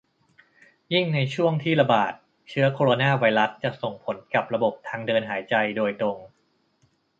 [0.93, 2.13] ยิ่งในช่วงที่ ระบาด
[2.49, 6.17] เชื้อโคโรนาไวรัสจะส่งผลกับระบบทางเดินหายใจโดยตรง